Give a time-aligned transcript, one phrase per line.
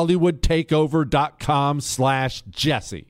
[0.00, 3.06] hollywoodtakeover.com slash jesse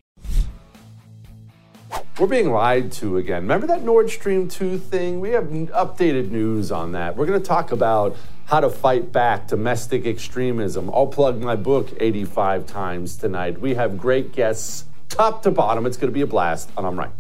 [2.19, 3.43] we're being lied to again.
[3.43, 5.21] Remember that Nord Stream 2 thing?
[5.21, 7.17] We have updated news on that.
[7.17, 8.15] We're going to talk about
[8.45, 10.91] how to fight back domestic extremism.
[10.91, 13.59] I'll plug my book 85 times tonight.
[13.59, 15.87] We have great guests, top to bottom.
[15.87, 17.11] It's going to be a blast, and I'm right.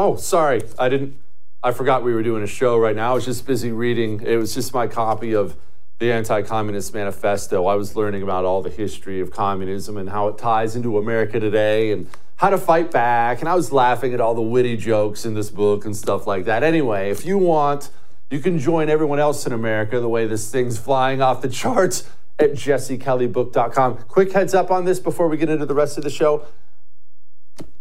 [0.00, 0.62] Oh, sorry.
[0.78, 1.16] I didn't.
[1.60, 3.10] I forgot we were doing a show right now.
[3.10, 4.20] I was just busy reading.
[4.24, 5.56] It was just my copy of
[5.98, 7.66] the Anti Communist Manifesto.
[7.66, 11.40] I was learning about all the history of communism and how it ties into America
[11.40, 13.40] today and how to fight back.
[13.40, 16.44] And I was laughing at all the witty jokes in this book and stuff like
[16.44, 16.62] that.
[16.62, 17.90] Anyway, if you want,
[18.30, 22.08] you can join everyone else in America the way this thing's flying off the charts
[22.38, 23.96] at jessekellybook.com.
[24.06, 26.46] Quick heads up on this before we get into the rest of the show.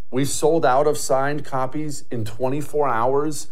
[0.09, 3.47] We sold out of signed copies in 24 hours.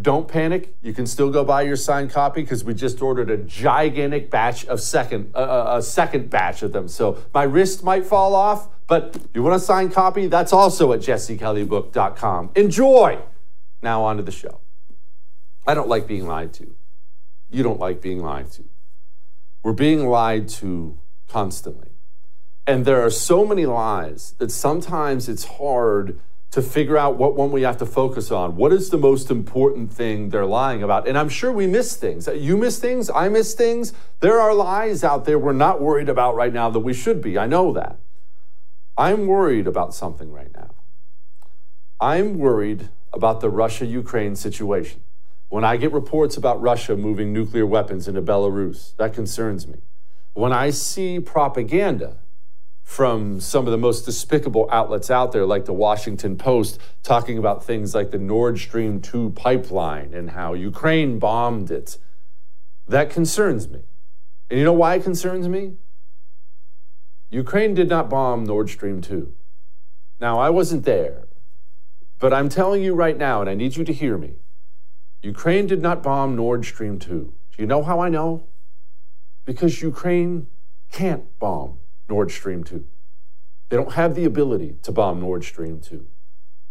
[0.00, 0.74] Don't panic.
[0.82, 4.64] You can still go buy your signed copy because we just ordered a gigantic batch
[4.66, 6.88] of second, uh, a second batch of them.
[6.88, 10.26] So my wrist might fall off, but you want a signed copy?
[10.26, 12.50] That's also at jessekellybook.com.
[12.54, 13.18] Enjoy.
[13.82, 14.60] Now on to the show.
[15.66, 16.74] I don't like being lied to.
[17.50, 18.64] You don't like being lied to.
[19.62, 20.98] We're being lied to
[21.28, 21.87] constantly.
[22.68, 26.20] And there are so many lies that sometimes it's hard
[26.50, 28.56] to figure out what one we have to focus on.
[28.56, 31.08] What is the most important thing they're lying about?
[31.08, 32.28] And I'm sure we miss things.
[32.28, 33.94] You miss things, I miss things.
[34.20, 37.38] There are lies out there we're not worried about right now that we should be.
[37.38, 37.96] I know that.
[38.98, 40.74] I'm worried about something right now.
[41.98, 45.00] I'm worried about the Russia Ukraine situation.
[45.48, 49.78] When I get reports about Russia moving nuclear weapons into Belarus, that concerns me.
[50.34, 52.18] When I see propaganda,
[52.88, 57.62] from some of the most despicable outlets out there, like the Washington Post, talking about
[57.62, 61.98] things like the Nord Stream 2 pipeline and how Ukraine bombed it.
[62.86, 63.82] That concerns me.
[64.48, 65.74] And you know why it concerns me?
[67.28, 69.34] Ukraine did not bomb Nord Stream 2.
[70.18, 71.28] Now, I wasn't there,
[72.18, 74.36] but I'm telling you right now, and I need you to hear me
[75.20, 77.08] Ukraine did not bomb Nord Stream 2.
[77.08, 78.44] Do you know how I know?
[79.44, 80.46] Because Ukraine
[80.90, 82.84] can't bomb Nord Stream 2.
[83.68, 86.06] They don't have the ability to bomb Nord Stream 2.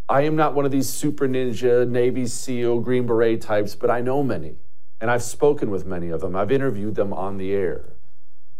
[0.10, 4.01] I am not one of these super ninja, Navy SEAL, Green Beret types, but I
[4.01, 4.56] know many,
[5.01, 6.36] and I've spoken with many of them.
[6.36, 7.94] I've interviewed them on the air.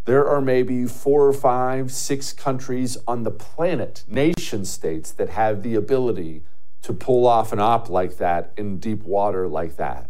[0.06, 5.64] There are maybe four or five, six countries on the planet, nation states, that have
[5.64, 6.44] the ability
[6.84, 10.10] to pull off an op like that in deep water like that.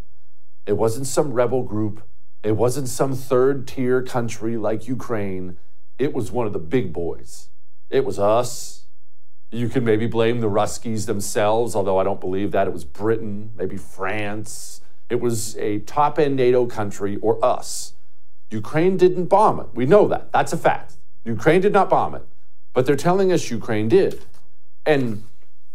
[0.66, 2.04] It wasn't some rebel group,
[2.44, 5.58] it wasn't some third tier country like Ukraine.
[6.00, 7.50] It was one of the big boys.
[7.90, 8.84] It was us.
[9.52, 12.68] You can maybe blame the Ruskies themselves, although I don't believe that.
[12.68, 14.82] It was Britain, maybe France.
[15.10, 17.94] It was a top end NATO country or us.
[18.52, 19.68] Ukraine didn't bomb it.
[19.74, 20.32] We know that.
[20.32, 20.98] That's a fact.
[21.24, 22.26] Ukraine did not bomb it.
[22.74, 24.22] But they're telling us Ukraine did.
[24.86, 25.24] And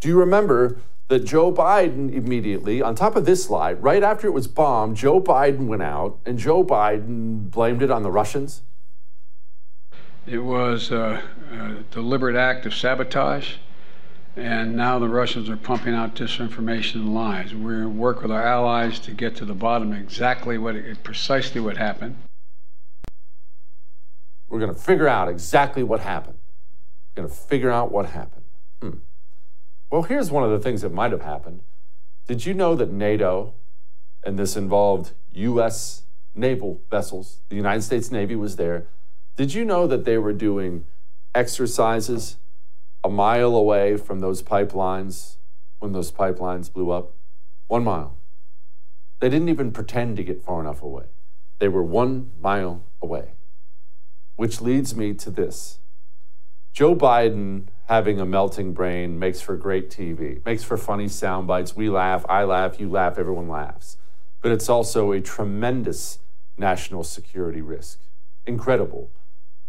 [0.00, 0.78] do you remember
[1.08, 5.20] that Joe Biden immediately, on top of this slide, right after it was bombed, Joe
[5.20, 8.62] Biden went out and Joe Biden blamed it on the Russians?
[10.26, 13.54] It was a, a deliberate act of sabotage,
[14.36, 17.52] and now the Russians are pumping out disinformation and lies.
[17.52, 21.60] We're going to work with our allies to get to the bottom exactly what, precisely
[21.60, 22.16] what happened.
[24.48, 26.38] We're going to figure out exactly what happened.
[27.16, 28.44] We're going to figure out what happened.
[28.80, 28.98] Hmm.
[29.90, 31.62] Well, here's one of the things that might have happened.
[32.28, 33.54] Did you know that NATO,
[34.24, 36.04] and this involved U.S.
[36.32, 38.86] naval vessels, the United States Navy was there,
[39.34, 40.84] did you know that they were doing
[41.34, 42.36] exercises
[43.02, 45.36] a mile away from those pipelines
[45.78, 47.14] when those pipelines blew up?
[47.66, 48.16] One mile.
[49.20, 51.06] They didn't even pretend to get far enough away.
[51.60, 53.32] They were one mile away.
[54.36, 55.78] Which leads me to this
[56.72, 61.74] Joe Biden having a melting brain makes for great TV, makes for funny sound bites.
[61.74, 63.96] We laugh, I laugh, you laugh, everyone laughs.
[64.42, 66.18] But it's also a tremendous
[66.58, 68.00] national security risk.
[68.44, 69.10] Incredible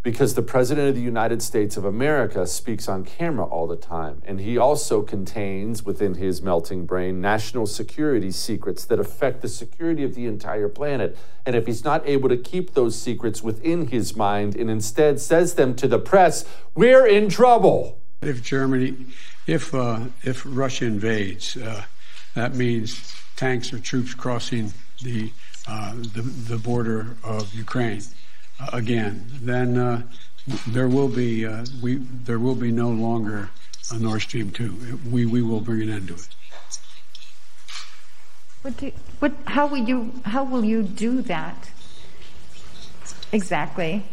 [0.03, 4.21] because the President of the United States of America speaks on camera all the time.
[4.25, 10.03] And he also contains within his melting brain national security secrets that affect the security
[10.03, 11.17] of the entire planet.
[11.45, 15.55] And if he's not able to keep those secrets within his mind and instead says
[15.55, 16.43] them to the press,
[16.75, 18.01] we're in trouble.
[18.21, 19.05] If Germany,
[19.47, 21.85] if, uh, if Russia invades, uh,
[22.35, 25.31] that means tanks or troops crossing the,
[25.65, 28.01] uh, the, the border of Ukraine
[28.71, 30.01] again, then uh,
[30.67, 33.49] there will be uh, we there will be no longer
[33.91, 34.99] a Nord Stream two.
[35.09, 36.27] We we will bring an end to it.
[38.61, 41.69] What do, what, how will you how will you do that
[43.31, 44.05] exactly?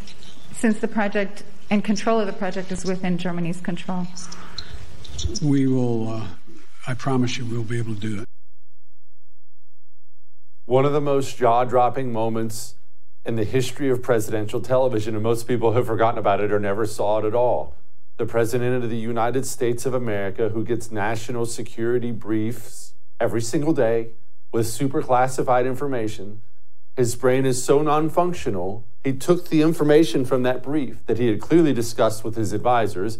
[0.53, 4.07] Since the project and control of the project is within Germany's control.
[5.41, 6.09] We will.
[6.09, 6.27] Uh,
[6.87, 8.25] I promise you, we'll be able to do it.
[10.65, 12.75] One of the most jaw-dropping moments
[13.25, 16.85] in the history of presidential television, and most people have forgotten about it or never
[16.85, 17.75] saw it at all.
[18.17, 23.73] The President of the United States of America, who gets national security briefs every single
[23.73, 24.09] day
[24.51, 26.41] with super classified information,
[26.97, 31.27] his brain is so non functional, he took the information from that brief that he
[31.27, 33.19] had clearly discussed with his advisors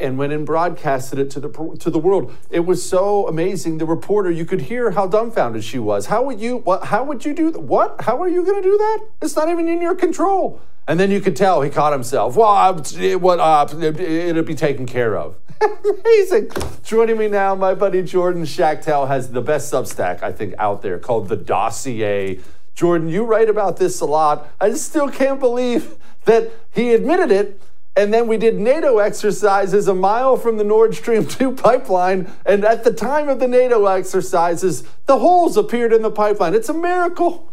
[0.00, 2.34] and went and broadcasted it to the to the world.
[2.50, 3.78] It was so amazing.
[3.78, 6.06] The reporter, you could hear how dumbfounded she was.
[6.06, 7.60] How would you what how would you do that?
[7.60, 8.02] What?
[8.02, 9.06] How are you going to do that?
[9.22, 10.60] It's not even in your control.
[10.86, 12.36] And then you could tell he caught himself.
[12.36, 15.36] Well, it, what uh, it, it'll be taken care of.
[15.60, 16.50] Amazing.
[16.82, 20.98] Joining me now, my buddy Jordan Schachtel has the best Substack I think out there
[20.98, 22.40] called the Dossier.
[22.74, 24.50] Jordan, you write about this a lot.
[24.60, 27.60] I still can't believe that he admitted it
[27.96, 32.30] and then we did NATO exercises a mile from the Nord Stream 2 pipeline.
[32.44, 36.54] And at the time of the NATO exercises, the holes appeared in the pipeline.
[36.54, 37.52] It's a miracle.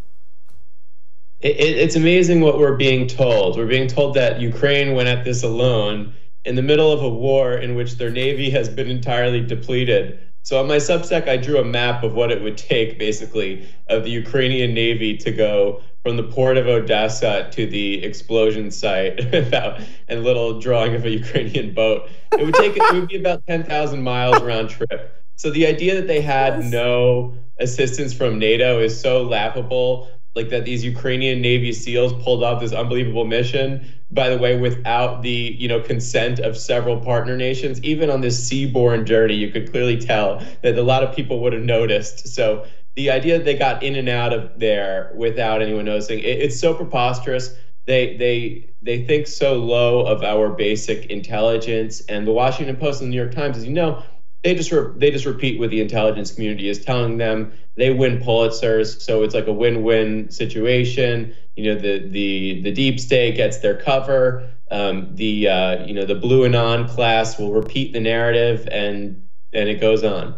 [1.40, 3.58] It, it's amazing what we're being told.
[3.58, 7.54] We're being told that Ukraine went at this alone in the middle of a war
[7.54, 10.20] in which their navy has been entirely depleted.
[10.44, 14.04] So on my Substack, I drew a map of what it would take, basically, of
[14.04, 19.80] the Ukrainian navy to go from the port of Odessa to the explosion site without
[20.10, 22.10] a little drawing of a Ukrainian boat.
[22.38, 25.24] It would take it would be about 10,000 miles round trip.
[25.36, 26.72] So the idea that they had yes.
[26.72, 30.10] no assistance from NATO is so laughable.
[30.34, 35.24] Like that these Ukrainian Navy SEALs pulled off this unbelievable mission, by the way, without
[35.24, 37.84] the you know consent of several partner nations.
[37.84, 41.52] Even on this seaborne journey, you could clearly tell that a lot of people would
[41.52, 42.30] have noticed.
[42.30, 42.66] So
[42.96, 46.60] the idea that they got in and out of there without anyone noticing, it, it's
[46.60, 47.56] so preposterous.
[47.88, 52.02] they they they think so low of our basic intelligence.
[52.10, 54.04] And the Washington Post and the New York Times, as you know,
[54.44, 57.54] they just re- they just repeat what the intelligence community is telling them.
[57.78, 61.34] They win Pulitzers, so it's like a win-win situation.
[61.56, 64.50] You know, the the the deep state gets their cover.
[64.72, 69.70] Um, the uh, you know the blue anon class will repeat the narrative, and and
[69.70, 70.36] it goes on.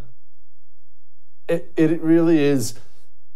[1.48, 2.76] It it really is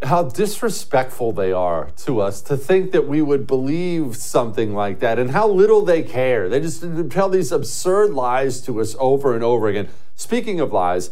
[0.04, 5.18] how disrespectful they are to us to think that we would believe something like that
[5.18, 6.48] and how little they care.
[6.48, 9.90] They just tell these absurd lies to us over and over again.
[10.16, 11.10] Speaking of lies,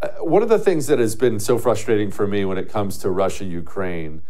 [0.00, 2.96] uh, one of the things that has been so frustrating for me when it comes
[2.98, 4.22] to Russia Ukraine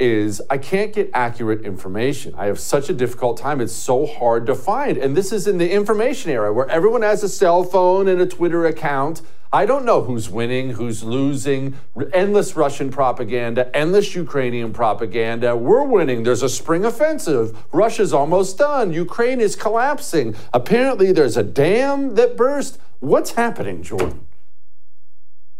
[0.00, 2.34] is I can't get accurate information.
[2.36, 3.60] I have such a difficult time.
[3.60, 4.96] It's so hard to find.
[4.96, 8.26] And this is in the information era where everyone has a cell phone and a
[8.26, 9.20] Twitter account
[9.54, 11.76] I don't know who's winning, who's losing.
[12.14, 15.54] Endless Russian propaganda, endless Ukrainian propaganda.
[15.54, 16.22] We're winning.
[16.22, 17.54] There's a spring offensive.
[17.70, 18.94] Russia's almost done.
[18.94, 20.34] Ukraine is collapsing.
[20.54, 22.78] Apparently, there's a dam that burst.
[23.00, 24.26] What's happening, Jordan?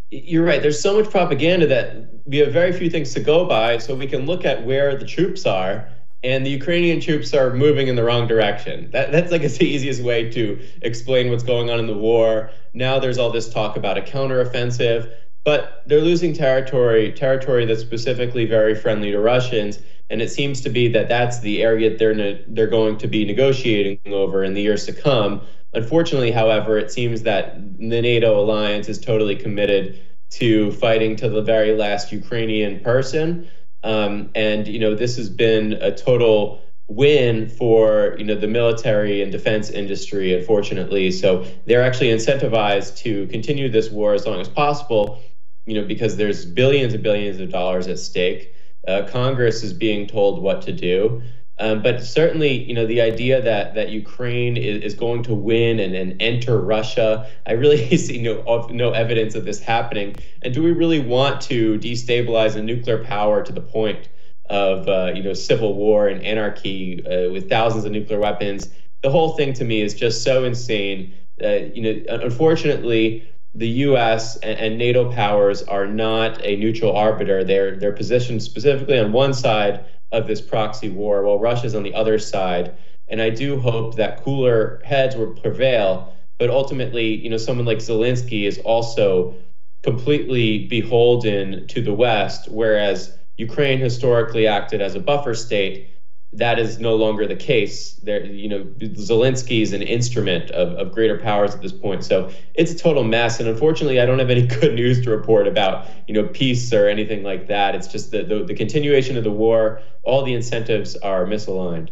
[0.09, 0.61] You're right.
[0.61, 4.07] There's so much propaganda that we have very few things to go by, so we
[4.07, 5.87] can look at where the troops are
[6.23, 8.89] and the Ukrainian troops are moving in the wrong direction.
[8.91, 12.49] That, that's like the easiest way to explain what's going on in the war.
[12.73, 15.11] Now there's all this talk about a counteroffensive,
[15.43, 19.79] but they're losing territory, territory that's specifically very friendly to Russians.
[20.09, 23.25] And it seems to be that that's the area they're ne- they're going to be
[23.25, 25.41] negotiating over in the years to come.
[25.73, 29.99] Unfortunately, however, it seems that the NATO alliance is totally committed
[30.31, 33.49] to fighting to the very last Ukrainian person.
[33.83, 39.21] Um, and you know, this has been a total win for you know the military
[39.21, 41.11] and defense industry unfortunately.
[41.11, 45.19] So they're actually incentivized to continue this war as long as possible
[45.65, 48.53] you know because there's billions and billions of dollars at stake.
[48.85, 51.21] Uh, congress is being told what to do
[51.63, 55.79] um, but certainly, you know, the idea that that Ukraine is, is going to win
[55.79, 60.17] and, and enter Russia, I really see no no evidence of this happening.
[60.41, 64.09] And do we really want to destabilize a nuclear power to the point
[64.49, 68.67] of uh, you know civil war and anarchy uh, with thousands of nuclear weapons?
[69.01, 71.13] The whole thing to me is just so insane.
[71.41, 74.35] Uh, you know, unfortunately, the U.S.
[74.37, 77.45] And, and, NATO powers are not a neutral arbiter.
[77.45, 81.93] They're they're positioned specifically on one side of this proxy war, while Russia's on the
[81.93, 82.73] other side.
[83.09, 86.13] And I do hope that cooler heads will prevail.
[86.39, 89.35] But ultimately, you know, someone like Zelensky is also
[89.83, 95.89] completely beholden to the West, whereas Ukraine historically acted as a buffer state
[96.35, 97.93] that is no longer the case.
[98.03, 102.03] There, you know, Zelensky is an instrument of, of greater powers at this point.
[102.03, 103.39] So it's a total mess.
[103.39, 106.87] And unfortunately, I don't have any good news to report about, you know, peace or
[106.87, 107.75] anything like that.
[107.75, 109.81] It's just the, the, the continuation of the war.
[110.03, 111.89] All the incentives are misaligned.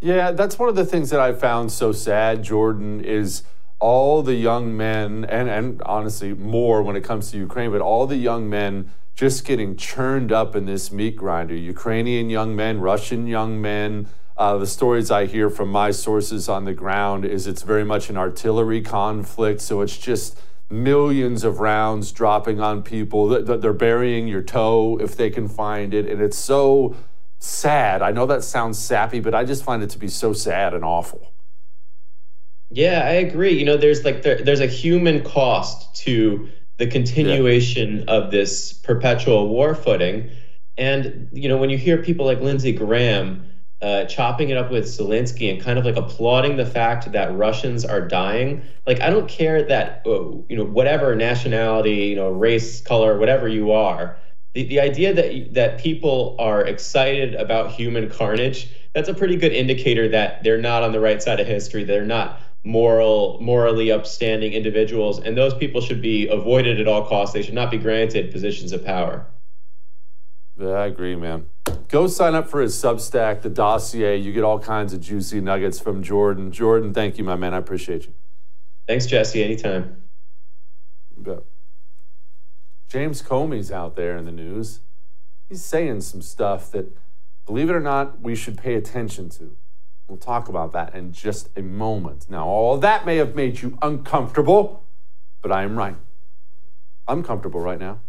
[0.00, 3.42] Yeah, that's one of the things that I found so sad, Jordan, is
[3.80, 8.06] all the young men, and, and honestly more when it comes to Ukraine, but all
[8.06, 11.54] the young men just getting churned up in this meat grinder.
[11.54, 14.08] Ukrainian young men, Russian young men.
[14.36, 18.08] Uh, the stories I hear from my sources on the ground is it's very much
[18.08, 19.60] an artillery conflict.
[19.60, 23.28] So it's just millions of rounds dropping on people.
[23.28, 26.06] They're burying your toe if they can find it.
[26.06, 26.96] And it's so
[27.38, 28.00] sad.
[28.00, 30.84] I know that sounds sappy, but I just find it to be so sad and
[30.84, 31.32] awful.
[32.70, 33.58] Yeah, I agree.
[33.58, 36.48] You know, there's like there, there's a human cost to
[36.78, 38.14] the continuation yeah.
[38.14, 40.30] of this perpetual war footing.
[40.78, 43.44] And you know, when you hear people like Lindsey Graham
[43.82, 47.84] uh, chopping it up with Zelensky and kind of like applauding the fact that Russians
[47.84, 52.80] are dying, like I don't care that uh, you know whatever nationality, you know, race,
[52.80, 54.16] color, whatever you are.
[54.54, 59.52] The, the idea that that people are excited about human carnage, that's a pretty good
[59.52, 61.82] indicator that they're not on the right side of history.
[61.82, 67.32] They're not moral, morally upstanding individuals, and those people should be avoided at all costs.
[67.32, 69.26] They should not be granted positions of power.
[70.58, 71.46] Yeah, I agree, man.
[71.88, 74.16] Go sign up for his Substack, the dossier.
[74.16, 76.52] You get all kinds of juicy nuggets from Jordan.
[76.52, 77.54] Jordan, thank you, my man.
[77.54, 78.12] I appreciate you.
[78.86, 79.42] Thanks, Jesse.
[79.42, 80.02] Anytime.
[81.16, 81.44] Bet.
[82.88, 84.80] James Comey's out there in the news.
[85.48, 86.96] He's saying some stuff that,
[87.46, 89.56] believe it or not, we should pay attention to.
[90.10, 92.28] We'll talk about that in just a moment.
[92.28, 94.82] Now, all that may have made you uncomfortable,
[95.40, 95.94] but I am right.
[97.06, 98.00] I'm comfortable right now.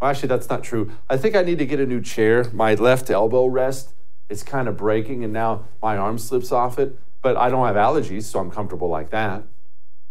[0.00, 0.92] Well, actually, that's not true.
[1.10, 2.46] I think I need to get a new chair.
[2.54, 3.92] My left elbow rest
[4.30, 6.98] is kind of breaking, and now my arm slips off it.
[7.20, 9.44] But I don't have allergies, so I'm comfortable like that.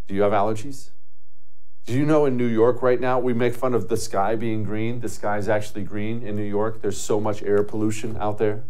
[0.07, 0.91] Do you have allergies?
[1.87, 4.63] Do you know in New York right now, we make fun of the sky being
[4.63, 4.99] green?
[4.99, 6.83] The sky is actually green in New York.
[6.83, 8.61] There's so much air pollution out there.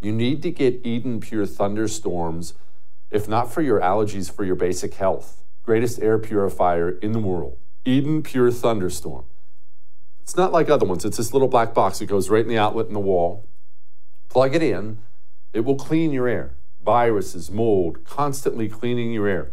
[0.00, 2.54] You need to get Eden Pure Thunderstorms,
[3.10, 5.42] if not for your allergies, for your basic health.
[5.64, 7.58] Greatest air purifier in the world.
[7.84, 9.24] Eden Pure Thunderstorm.
[10.20, 11.04] It's not like other ones.
[11.04, 13.46] It's this little black box that goes right in the outlet in the wall.
[14.28, 14.98] Plug it in.
[15.52, 16.54] It will clean your air.
[16.84, 19.52] Viruses, mold, constantly cleaning your air.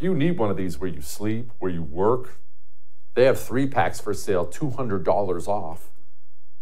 [0.00, 2.40] You need one of these where you sleep, where you work.
[3.14, 5.90] They have three packs for sale, $200 off.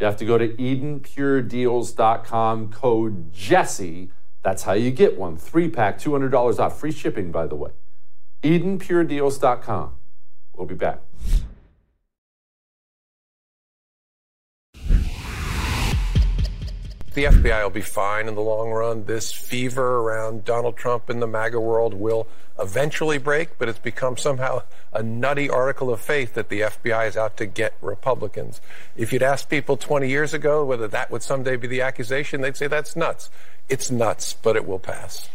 [0.00, 4.11] You have to go to EdenPureDeals.com, code Jesse.
[4.42, 5.37] That's how you get one.
[5.37, 6.80] Three pack, $200 off.
[6.80, 7.73] Free shipping, by the way.
[8.42, 9.92] EdenPureDeals.com.
[10.57, 11.02] We'll be back.
[17.20, 19.04] The FBI will be fine in the long run.
[19.04, 22.26] This fever around Donald Trump in the MAGA world will
[22.58, 27.18] eventually break, but it's become somehow a nutty article of faith that the FBI is
[27.18, 28.62] out to get Republicans.
[28.96, 32.56] If you'd asked people 20 years ago whether that would someday be the accusation, they'd
[32.56, 33.28] say that's nuts.
[33.68, 35.28] It's nuts, but it will pass.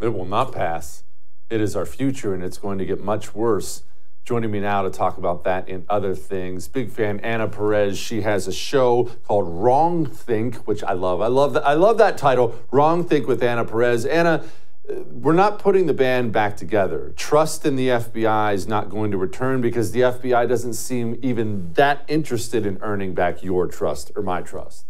[0.00, 1.04] It will not pass.
[1.50, 3.82] It is our future, and it's going to get much worse.
[4.24, 7.98] Joining me now to talk about that and other things, big fan Anna Perez.
[7.98, 11.20] She has a show called Wrong Think, which I love.
[11.20, 11.66] I love that.
[11.66, 14.04] I love that title, Wrong Think with Anna Perez.
[14.04, 14.44] Anna,
[14.88, 17.12] uh, we're not putting the band back together.
[17.16, 21.72] Trust in the FBI is not going to return because the FBI doesn't seem even
[21.72, 24.86] that interested in earning back your trust or my trust.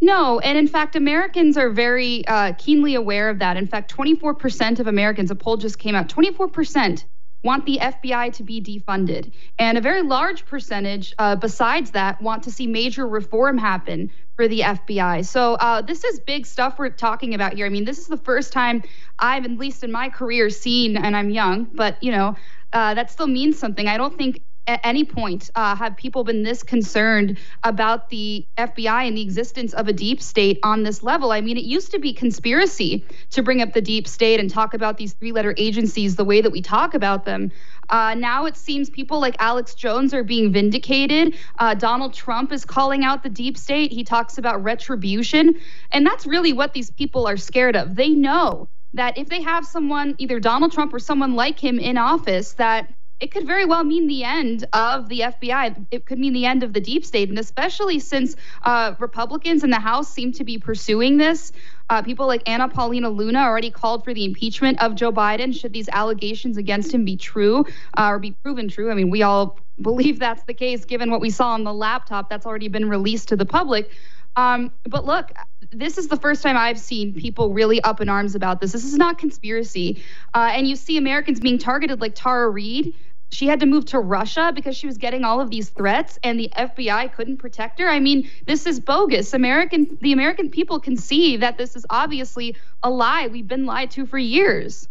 [0.00, 3.56] No, and in fact, Americans are very uh, keenly aware of that.
[3.56, 7.04] In fact, 24% of Americans, a poll just came out, 24%
[7.44, 9.32] want the FBI to be defunded.
[9.58, 14.48] And a very large percentage, uh, besides that, want to see major reform happen for
[14.48, 15.24] the FBI.
[15.26, 17.66] So uh, this is big stuff we're talking about here.
[17.66, 18.82] I mean, this is the first time
[19.18, 22.36] I've, at least in my career, seen, and I'm young, but you know,
[22.72, 23.86] uh, that still means something.
[23.86, 29.08] I don't think at any point uh, have people been this concerned about the FBI
[29.08, 31.32] and the existence of a deep state on this level.
[31.32, 34.74] I mean, it used to be conspiracy to bring up the deep state and talk
[34.74, 37.50] about these three letter agencies the way that we talk about them.
[37.88, 41.34] Uh, now it seems people like Alex Jones are being vindicated.
[41.58, 43.90] Uh, Donald Trump is calling out the deep state.
[43.90, 45.54] He talks about retribution.
[45.90, 47.96] And that's really what these people are scared of.
[47.96, 51.96] They know that if they have someone, either Donald Trump or someone like him in
[51.96, 55.86] office, that it could very well mean the end of the FBI.
[55.90, 57.28] It could mean the end of the deep state.
[57.28, 61.52] And especially since uh, Republicans in the House seem to be pursuing this,
[61.90, 65.72] uh, people like Anna Paulina Luna already called for the impeachment of Joe Biden should
[65.72, 67.64] these allegations against him be true
[67.96, 68.90] uh, or be proven true.
[68.90, 72.28] I mean, we all believe that's the case given what we saw on the laptop
[72.30, 73.90] that's already been released to the public.
[74.36, 75.32] Um, but look,
[75.72, 78.70] this is the first time I've seen people really up in arms about this.
[78.70, 80.04] This is not conspiracy.
[80.32, 82.94] Uh, and you see Americans being targeted like Tara Reade
[83.30, 86.38] she had to move to Russia because she was getting all of these threats and
[86.38, 87.88] the FBI couldn't protect her.
[87.88, 89.34] I mean, this is bogus.
[89.34, 93.26] American the American people can see that this is obviously a lie.
[93.26, 94.88] We've been lied to for years.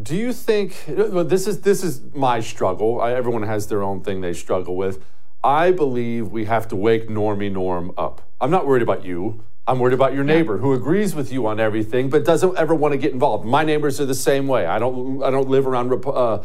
[0.00, 3.00] Do you think well, this is this is my struggle?
[3.00, 5.04] I, everyone has their own thing they struggle with.
[5.44, 8.22] I believe we have to wake Normie Norm up.
[8.40, 9.44] I'm not worried about you.
[9.68, 12.92] I'm worried about your neighbor who agrees with you on everything but doesn't ever want
[12.92, 13.44] to get involved.
[13.44, 14.64] My neighbors are the same way.
[14.64, 16.44] I don't I don't live around uh,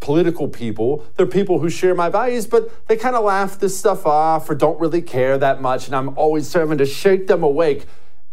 [0.00, 1.06] political people.
[1.16, 4.54] They're people who share my values, but they kind of laugh this stuff off or
[4.54, 7.84] don't really care that much, and I'm always having to shake them awake.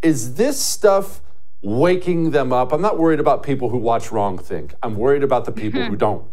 [0.02, 1.20] Is this stuff
[1.62, 2.72] waking them up?
[2.72, 4.74] I'm not worried about people who watch Wrong Think.
[4.82, 6.24] I'm worried about the people who don't.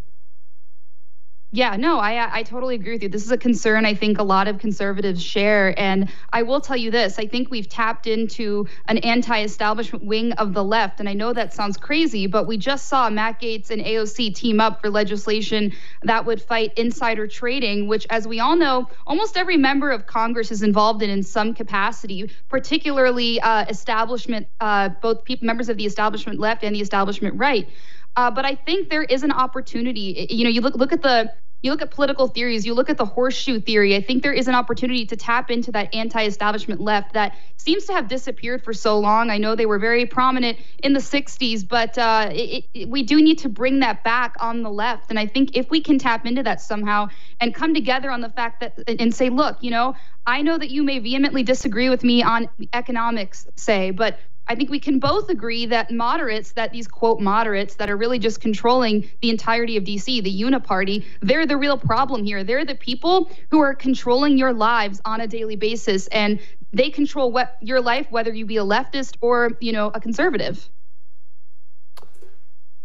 [1.54, 3.08] Yeah, no, I I totally agree with you.
[3.08, 6.76] This is a concern I think a lot of conservatives share, and I will tell
[6.76, 11.14] you this: I think we've tapped into an anti-establishment wing of the left, and I
[11.14, 14.90] know that sounds crazy, but we just saw Matt Gaetz and AOC team up for
[14.90, 15.72] legislation
[16.04, 20.52] that would fight insider trading, which, as we all know, almost every member of Congress
[20.52, 26.40] is involved in in some capacity, particularly uh, establishment, uh, both members of the establishment
[26.40, 27.70] left and the establishment right.
[28.18, 30.26] Uh, but I think there is an opportunity.
[30.30, 32.98] You know, you look look at the you look at political theories, you look at
[32.98, 33.96] the horseshoe theory.
[33.96, 37.94] I think there is an opportunity to tap into that anti-establishment left that seems to
[37.94, 39.32] have disappeared for so long.
[39.32, 43.22] I know they were very prominent in the '60s, but uh, it, it, we do
[43.22, 45.12] need to bring that back on the left.
[45.12, 48.30] And I think if we can tap into that somehow and come together on the
[48.30, 52.04] fact that and say, look, you know, I know that you may vehemently disagree with
[52.04, 56.88] me on economics, say, but I think we can both agree that moderates, that these
[56.88, 61.58] quote moderates that are really just controlling the entirety of DC, the uniparty, they're the
[61.58, 62.44] real problem here.
[62.44, 66.40] They're the people who are controlling your lives on a daily basis, and
[66.72, 70.70] they control what your life, whether you be a leftist or you know a conservative.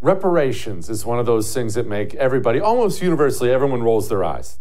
[0.01, 4.59] Reparations is one of those things that make everybody almost universally everyone rolls their eyes.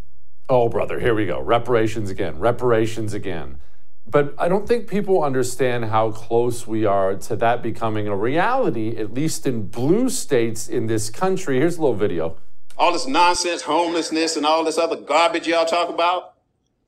[0.48, 1.40] Oh, brother, here we go.
[1.42, 2.38] Reparations again.
[2.38, 3.60] Reparations again.
[4.08, 8.98] But I don't think people understand how close we are to that becoming a reality,
[8.98, 11.58] at least in blue states in this country.
[11.58, 12.38] Here's a little video.
[12.78, 16.34] All this nonsense, homelessness, and all this other garbage y'all talk about,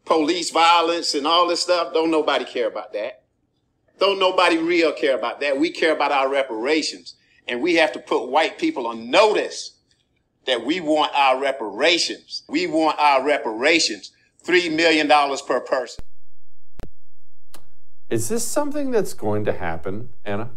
[0.05, 3.23] police violence and all this stuff, don't nobody care about that.
[3.99, 5.57] Don't nobody real care about that.
[5.57, 7.15] We care about our reparations.
[7.47, 9.77] And we have to put white people on notice
[10.45, 12.43] that we want our reparations.
[12.49, 14.11] We want our reparations.
[14.45, 15.07] $3 million
[15.47, 16.03] per person.
[18.13, 20.51] Is this something that's going to happen, Anna?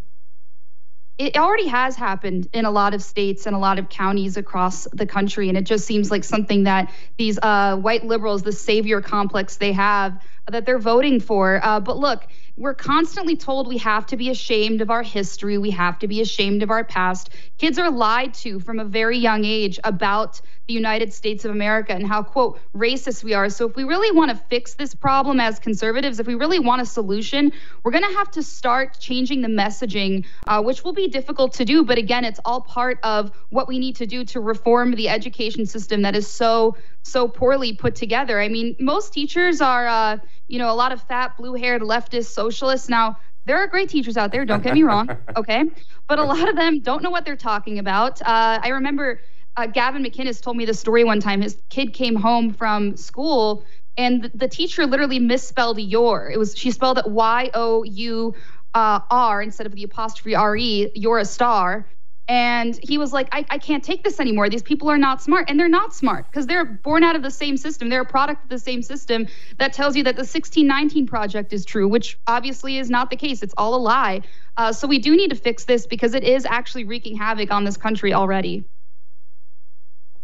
[1.19, 4.87] it already has happened in a lot of states and a lot of counties across
[4.93, 9.01] the country and it just seems like something that these uh, white liberals the savior
[9.01, 14.07] complex they have that they're voting for uh, but look we're constantly told we have
[14.07, 17.79] to be ashamed of our history we have to be ashamed of our past kids
[17.79, 22.07] are lied to from a very young age about the United States of America and
[22.07, 23.49] how, quote, racist we are.
[23.49, 26.83] So, if we really want to fix this problem as conservatives, if we really want
[26.83, 27.53] a solution,
[27.85, 31.65] we're going to have to start changing the messaging, uh, which will be difficult to
[31.65, 31.85] do.
[31.85, 35.67] But again, it's all part of what we need to do to reform the education
[35.67, 38.41] system that is so, so poorly put together.
[38.41, 42.27] I mean, most teachers are, uh, you know, a lot of fat, blue haired leftist
[42.51, 42.89] socialists.
[42.89, 45.65] Now, there are great teachers out there, don't get me wrong, okay?
[46.09, 48.21] But a lot of them don't know what they're talking about.
[48.23, 49.21] Uh, I remember
[49.57, 51.43] uh, Gavin McInnes told me the story one time.
[51.43, 53.65] His kid came home from school
[53.97, 56.31] and the, the teacher literally misspelled your.
[56.31, 58.35] It was she spelled it Y O U
[58.75, 60.91] uh, R instead of the apostrophe R E.
[60.95, 61.87] You're a star.
[62.29, 64.49] And he was like, I, I can't take this anymore.
[64.49, 65.49] These people are not smart.
[65.49, 67.89] And they're not smart because they're born out of the same system.
[67.89, 71.65] They're a product of the same system that tells you that the 1619 project is
[71.65, 73.43] true, which obviously is not the case.
[73.43, 74.23] It's all a lie.
[74.57, 77.65] Uh, so we do need to fix this because it is actually wreaking havoc on
[77.65, 78.65] this country already.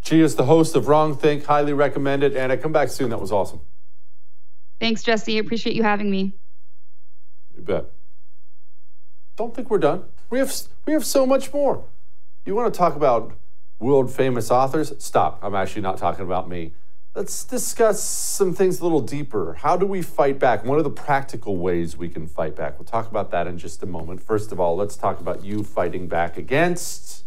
[0.03, 1.45] She is the host of Wrong Think.
[1.45, 2.35] Highly recommend it.
[2.35, 3.11] Anna, come back soon.
[3.11, 3.61] That was awesome.
[4.81, 5.38] Thanks, Jesse.
[5.38, 6.35] Appreciate you having me.
[7.57, 7.85] You bet.
[9.37, 10.05] Don't think we're done.
[10.29, 10.53] We have
[10.87, 11.85] we have so much more.
[12.45, 13.33] You want to talk about
[13.79, 14.93] world famous authors?
[14.99, 15.39] Stop.
[15.43, 16.73] I'm actually not talking about me.
[17.15, 19.55] Let's discuss some things a little deeper.
[19.55, 20.65] How do we fight back?
[20.65, 22.79] What are the practical ways we can fight back?
[22.79, 24.23] We'll talk about that in just a moment.
[24.23, 27.25] First of all, let's talk about you fighting back against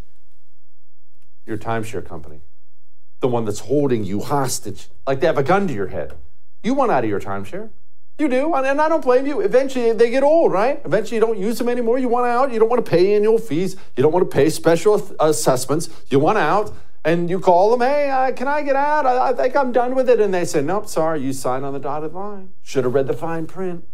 [1.45, 2.41] your timeshare company
[3.25, 6.13] the one that's holding you hostage, like they have a gun to your head.
[6.63, 7.69] You want out of your timeshare.
[8.17, 9.41] You do, and I don't blame you.
[9.41, 10.81] Eventually, they get old, right?
[10.85, 11.99] Eventually, you don't use them anymore.
[11.99, 12.51] You want out.
[12.53, 13.75] You don't want to pay annual fees.
[13.97, 15.89] You don't want to pay special assessments.
[16.09, 16.73] You want out,
[17.03, 19.05] and you call them, hey, uh, can I get out?
[19.05, 20.21] I, I think I'm done with it.
[20.21, 22.53] And they say, nope, sorry, you signed on the dotted line.
[22.63, 23.85] Should have read the fine print.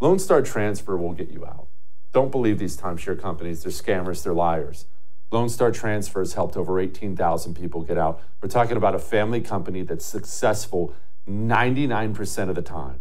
[0.00, 1.68] Lone Star Transfer will get you out.
[2.12, 3.62] Don't believe these timeshare companies.
[3.62, 4.86] They're scammers, they're liars.
[5.30, 8.20] Lone Star Transfer has helped over 18,000 people get out.
[8.42, 10.94] We're talking about a family company that's successful
[11.28, 13.00] 99% of the time.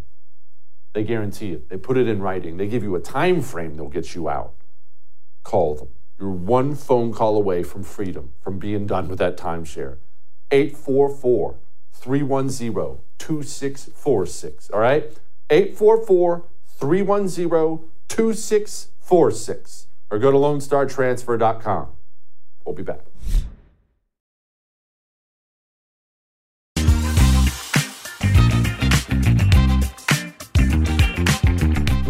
[0.93, 1.69] They guarantee it.
[1.69, 2.57] They put it in writing.
[2.57, 4.53] They give you a time frame they'll get you out.
[5.43, 5.87] Call them.
[6.19, 9.97] You're one phone call away from freedom, from being done with that timeshare.
[10.51, 11.55] 844
[11.93, 14.69] 310 2646.
[14.71, 15.17] All right?
[15.49, 19.87] 844 310 2646.
[20.11, 21.87] Or go to LoneStarTransfer.com.
[22.65, 23.10] We'll be back.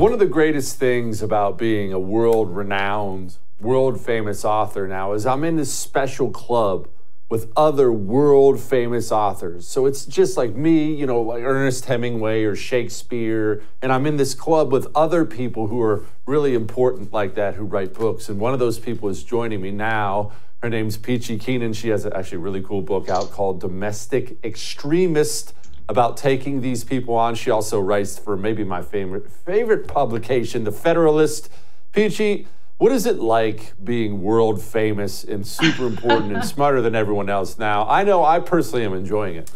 [0.01, 5.27] One of the greatest things about being a world renowned, world famous author now is
[5.27, 6.87] I'm in this special club
[7.29, 9.67] with other world famous authors.
[9.67, 14.17] So it's just like me, you know, like Ernest Hemingway or Shakespeare, and I'm in
[14.17, 18.27] this club with other people who are really important like that who write books.
[18.27, 20.31] And one of those people is joining me now.
[20.63, 21.73] Her name's Peachy Keenan.
[21.73, 25.53] She has actually a really cool book out called Domestic Extremist
[25.91, 27.35] about taking these people on.
[27.35, 31.49] She also writes for maybe my favorite favorite publication, The Federalist.
[31.91, 37.29] Peachy, what is it like being world famous and super important and smarter than everyone
[37.29, 37.85] else now?
[37.89, 39.51] I know I personally am enjoying it.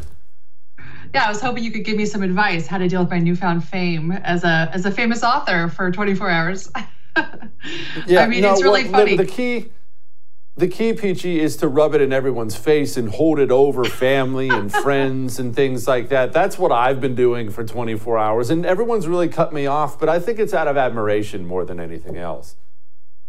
[1.13, 3.19] Yeah, I was hoping you could give me some advice how to deal with my
[3.19, 6.69] newfound fame as a as a famous author for 24 hours.
[8.05, 9.15] yeah, I mean, no, it's really well, funny.
[9.15, 9.71] The, the key
[10.57, 14.47] the key, Peachy, is to rub it in everyone's face and hold it over family
[14.47, 16.31] and friends and things like that.
[16.31, 18.49] That's what I've been doing for 24 hours.
[18.49, 21.79] And everyone's really cut me off, but I think it's out of admiration more than
[21.79, 22.55] anything else.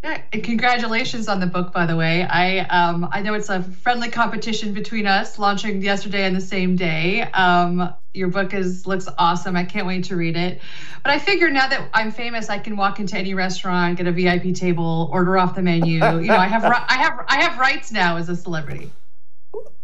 [0.06, 2.22] Yeah, and congratulations on the book, by the way.
[2.22, 6.76] I um, I know it's a friendly competition between us, launching yesterday and the same
[6.76, 7.22] day.
[7.22, 9.56] Um, your book is looks awesome.
[9.56, 10.60] I can't wait to read it.
[11.02, 14.12] But I figure now that I'm famous, I can walk into any restaurant, get a
[14.12, 15.94] VIP table, order off the menu.
[15.94, 18.92] You know, I have I have I have rights now as a celebrity.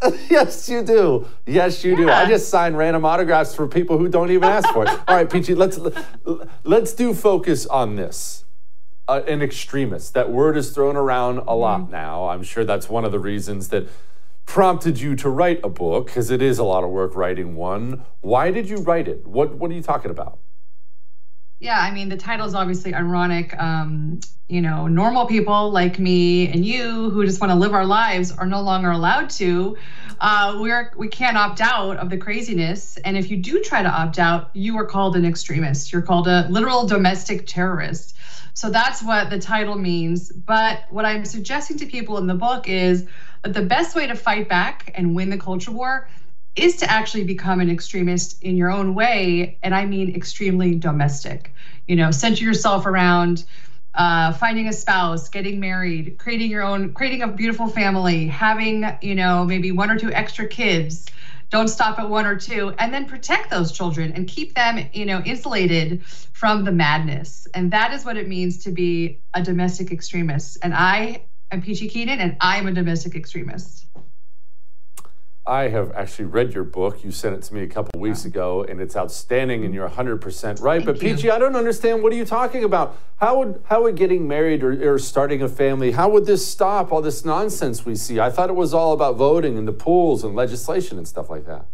[0.31, 1.27] yes, you do.
[1.47, 2.09] Yes, you do.
[2.09, 4.89] I just sign random autographs for people who don't even ask for it.
[4.89, 5.81] All right, Peachy, let's
[6.63, 8.45] let's do focus on this.
[9.09, 10.15] Uh, an extremist.
[10.15, 12.29] That word is thrown around a lot now.
[12.29, 13.88] I'm sure that's one of the reasons that
[14.47, 18.05] prompted you to write a book because it is a lot of work writing one.
[18.21, 19.27] Why did you write it?
[19.27, 20.38] What What are you talking about?
[21.62, 23.57] Yeah, I mean, the title is obviously ironic.
[23.57, 27.87] Um, you know, normal people like me and you who just want to live our
[27.87, 29.77] lives are no longer allowed to.
[30.18, 33.88] Uh, we're we can't opt out of the craziness, and if you do try to
[33.88, 35.92] opt out, you are called an extremist.
[35.92, 38.16] You're called a literal domestic terrorist.
[38.55, 40.33] So that's what the title means.
[40.33, 43.07] But what I'm suggesting to people in the book is
[43.44, 46.09] that the best way to fight back and win the culture war
[46.55, 49.59] is to actually become an extremist in your own way.
[49.62, 51.55] And I mean extremely domestic.
[51.87, 53.45] You know, center yourself around
[53.95, 59.15] uh, finding a spouse, getting married, creating your own, creating a beautiful family, having, you
[59.15, 61.07] know, maybe one or two extra kids.
[61.51, 65.05] Don't stop at one or two, and then protect those children and keep them, you
[65.05, 67.47] know, insulated from the madness.
[67.53, 70.57] And that is what it means to be a domestic extremist.
[70.62, 73.87] And I am Peachy Keenan, and I am a domestic extremist.
[75.53, 77.05] I have actually read your book.
[77.05, 80.62] You sent it to me a couple weeks ago, and it's outstanding, and you're 100%
[80.62, 80.83] right.
[80.83, 80.99] Thank but.
[80.99, 82.03] Peachy, I don't understand.
[82.03, 82.97] What are you talking about?
[83.17, 85.93] How would how would getting married or, or starting a family?
[85.93, 88.19] How would this stop all this nonsense we see?
[88.19, 91.45] I thought it was all about voting and the pools and legislation and stuff like
[91.45, 91.67] that.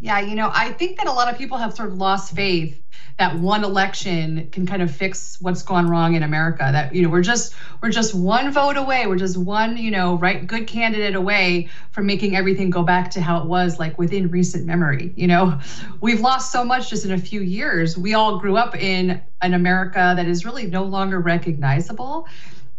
[0.00, 2.80] Yeah, you know, I think that a lot of people have sort of lost faith
[3.18, 6.68] that one election can kind of fix what's gone wrong in America.
[6.70, 10.18] That you know, we're just we're just one vote away, we're just one, you know,
[10.18, 14.30] right good candidate away from making everything go back to how it was like within
[14.30, 15.12] recent memory.
[15.16, 15.60] You know,
[16.00, 17.96] we've lost so much just in a few years.
[17.96, 22.26] We all grew up in an America that is really no longer recognizable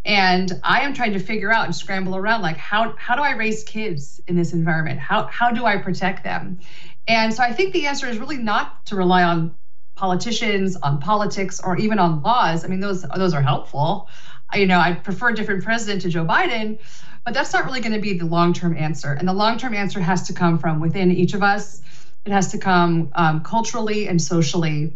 [0.05, 3.31] and i am trying to figure out and scramble around like how how do i
[3.31, 6.59] raise kids in this environment how how do i protect them
[7.07, 9.55] and so i think the answer is really not to rely on
[9.95, 12.65] politicians on politics or even on laws.
[12.65, 14.09] I mean those those are helpful.
[14.49, 16.79] I- you know i prefer a different president to joe biden
[17.25, 19.11] but that's not really going to be the long-term answer.
[19.13, 21.81] And the long-term answer has to come from within each of us.
[22.23, 24.93] It has to come um, culturally and socially.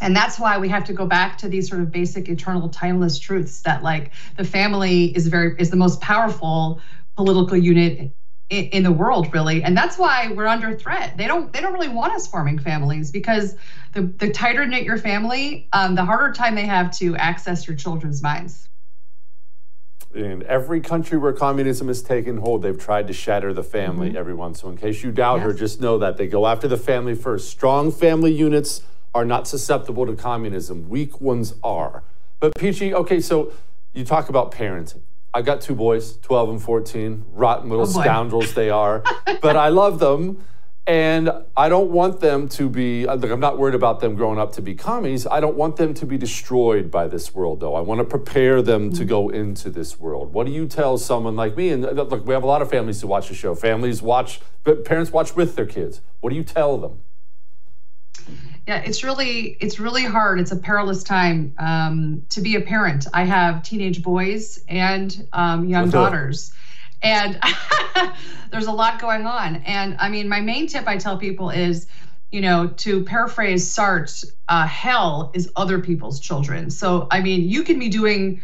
[0.00, 3.18] And that's why we have to go back to these sort of basic eternal timeless
[3.18, 6.80] truths that like the family is very is the most powerful
[7.16, 8.12] political unit
[8.50, 11.72] in, in the world really and that's why we're under threat they don't they don't
[11.72, 13.56] really want us forming families because
[13.94, 17.76] the, the tighter knit your family um, the harder time they have to access your
[17.76, 18.68] children's minds
[20.12, 24.56] In every country where communism has taken hold, they've tried to shatter the family, everyone.
[24.56, 27.48] So, in case you doubt her, just know that they go after the family first.
[27.48, 28.82] Strong family units
[29.14, 32.02] are not susceptible to communism, weak ones are.
[32.40, 33.52] But, Peachy, okay, so
[33.92, 35.02] you talk about parenting.
[35.32, 39.04] I got two boys, 12 and 14, rotten little Oh, scoundrels they are,
[39.42, 40.44] but I love them.
[40.86, 44.40] And I don't want them to be, uh, look, I'm not worried about them growing
[44.40, 45.24] up to be commies.
[45.24, 47.74] I don't want them to be destroyed by this world, though.
[47.76, 50.32] I want to prepare them to go into this world.
[50.32, 51.68] What do you tell someone like me?
[51.68, 53.54] And uh, look, we have a lot of families who watch the show.
[53.54, 56.00] Families watch, but parents watch with their kids.
[56.20, 57.02] What do you tell them?
[58.66, 60.40] Yeah it's really it's really hard.
[60.40, 63.06] It's a perilous time um, to be a parent.
[63.12, 66.12] I have teenage boys and um, young What's up?
[66.12, 66.52] daughters.
[67.02, 67.40] And
[68.50, 69.56] there's a lot going on.
[69.56, 71.86] And i mean my main tip i tell people is
[72.30, 76.70] you know to paraphrase sartre uh, hell is other people's children.
[76.70, 78.40] So i mean you can be doing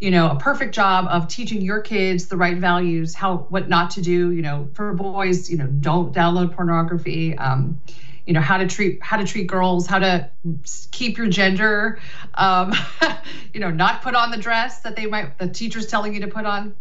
[0.00, 3.90] you know a perfect job of teaching your kids the right values how what not
[3.90, 7.78] to do you know for boys you know don't download pornography um,
[8.30, 10.30] you know how to treat how to treat girls how to
[10.92, 11.98] keep your gender
[12.34, 12.72] um,
[13.52, 16.28] you know not put on the dress that they might the teacher's telling you to
[16.28, 16.76] put on.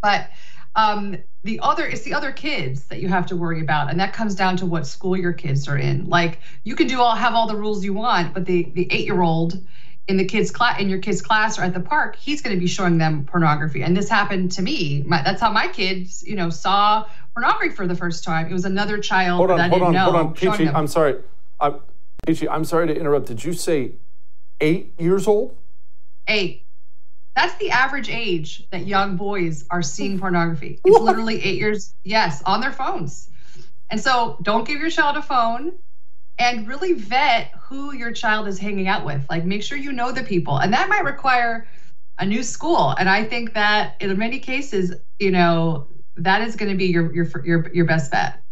[0.00, 0.30] But
[0.74, 4.14] um, the other it's the other kids that you have to worry about and that
[4.14, 6.08] comes down to what school your kids are in.
[6.08, 9.04] Like you can do all have all the rules you want but the the eight
[9.04, 9.62] year old
[10.08, 12.60] in the kids class in your kids class or at the park he's going to
[12.60, 16.34] be showing them pornography and this happened to me my, that's how my kids you
[16.34, 19.68] know saw pornography for the first time it was another child Hold on, that I
[19.68, 20.34] hold didn't on, know hold on.
[20.34, 20.68] Peachy.
[20.68, 21.16] I'm sorry.
[21.60, 21.80] I'm,
[22.26, 23.26] Peachy, I'm sorry to interrupt.
[23.26, 23.92] Did you say
[24.60, 25.56] eight years old?
[26.28, 26.64] eight.
[27.34, 30.80] That's the average age that young boys are seeing pornography.
[30.84, 33.30] It's literally eight years, yes, on their phones.
[33.90, 35.72] And so don't give your child a phone
[36.38, 39.24] and really vet who your child is hanging out with.
[39.30, 40.58] Like make sure you know the people.
[40.58, 41.66] And that might require
[42.18, 42.90] a new school.
[42.98, 47.14] And I think that in many cases, you know, that is going to be your
[47.14, 48.42] your your your best bet.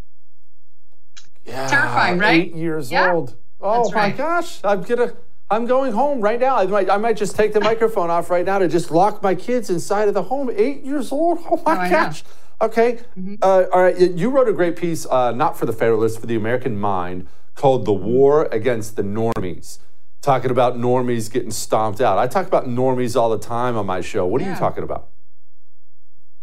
[1.44, 2.40] Yeah, Terrifying, right?
[2.42, 3.12] Eight years Yeah.
[3.12, 3.36] old.
[3.60, 4.16] Oh That's my right.
[4.16, 4.60] gosh!
[4.64, 5.12] I'm gonna.
[5.50, 6.56] I'm going home right now.
[6.56, 6.88] I might.
[6.88, 10.08] I might just take the microphone off right now to just lock my kids inside
[10.08, 10.50] of the home.
[10.54, 11.38] Eight years old.
[11.50, 12.24] Oh my Oh, gosh!
[12.62, 13.00] Okay.
[13.18, 13.34] Mm-hmm.
[13.42, 13.98] Uh, all right.
[13.98, 17.26] You wrote a great piece, uh, not for the Federalist, for the American Mind,
[17.60, 19.78] called "The War Against the Normies."
[20.22, 22.18] Talking about normies getting stomped out.
[22.18, 24.26] I talk about normies all the time on my show.
[24.26, 25.08] What are you talking about?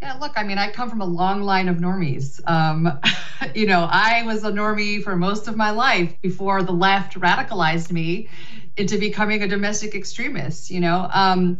[0.01, 2.39] Yeah, look, I mean, I come from a long line of normies.
[2.47, 2.99] Um,
[3.56, 7.91] you know, I was a normie for most of my life before the left radicalized
[7.91, 8.30] me
[8.77, 10.69] into becoming a domestic extremist.
[10.69, 11.60] You know, um,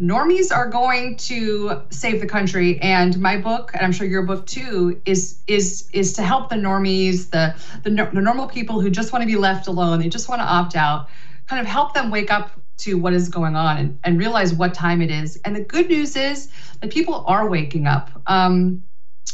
[0.00, 4.46] normies are going to save the country, and my book, and I'm sure your book
[4.46, 9.12] too, is is is to help the normies, the the, the normal people who just
[9.12, 11.08] want to be left alone, they just want to opt out,
[11.46, 14.72] kind of help them wake up to what is going on and, and realize what
[14.72, 15.36] time it is.
[15.44, 18.10] And the good news is that people are waking up.
[18.26, 18.82] Um,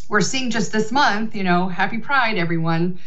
[0.09, 2.98] we're seeing just this month, you know, happy Pride, everyone.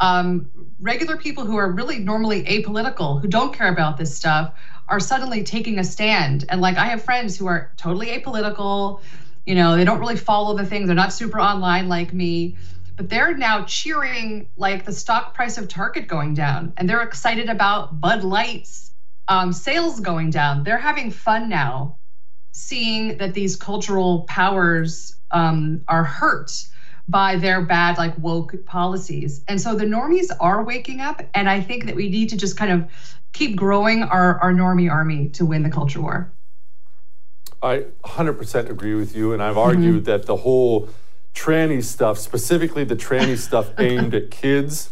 [0.00, 4.52] Um, regular people who are really normally apolitical, who don't care about this stuff,
[4.88, 6.44] are suddenly taking a stand.
[6.48, 9.00] And like, I have friends who are totally apolitical.
[9.44, 10.86] You know, they don't really follow the things.
[10.86, 12.56] They're not super online like me,
[12.96, 17.48] but they're now cheering like the stock price of Target going down, and they're excited
[17.48, 18.92] about Bud Light's
[19.28, 20.64] um, sales going down.
[20.64, 21.98] They're having fun now,
[22.52, 26.66] seeing that these cultural powers um, are hurt
[27.08, 29.44] by their bad, like woke policies.
[29.46, 31.22] And so the normies are waking up.
[31.34, 32.90] And I think that we need to just kind of
[33.36, 36.32] keep growing our, our normie army to win the culture war.
[37.62, 40.04] I 100% agree with you, and I've argued mm-hmm.
[40.04, 40.88] that the whole
[41.34, 44.90] tranny stuff, specifically the tranny stuff aimed at kids,